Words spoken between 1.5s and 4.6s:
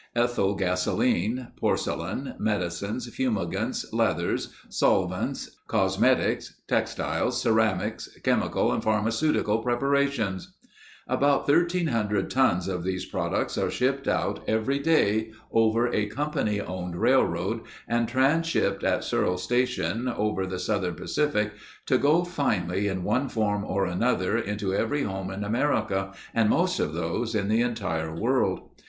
porcelain, medicines, fumigants, leathers,